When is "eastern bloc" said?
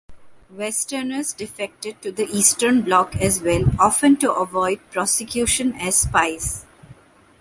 2.35-3.15